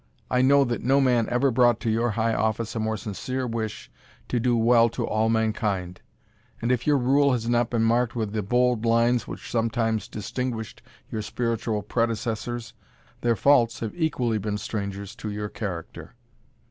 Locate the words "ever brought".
1.29-1.79